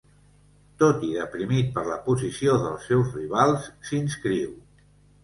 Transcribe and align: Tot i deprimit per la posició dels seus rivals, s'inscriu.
Tot 0.83 1.03
i 1.07 1.09
deprimit 1.17 1.69
per 1.75 1.83
la 1.89 1.97
posició 2.07 2.55
dels 2.63 2.87
seus 2.93 3.13
rivals, 3.19 3.69
s'inscriu. 3.91 4.57